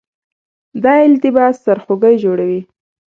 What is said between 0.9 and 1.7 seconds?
التباس